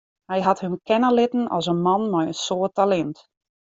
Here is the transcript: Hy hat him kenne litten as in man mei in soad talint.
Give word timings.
Hy 0.31 0.39
hat 0.47 0.63
him 0.63 0.73
kenne 0.87 1.11
litten 1.17 1.45
as 1.57 1.65
in 1.73 1.79
man 1.89 2.03
mei 2.13 2.25
in 2.31 2.37
soad 2.45 2.71
talint. 2.77 3.17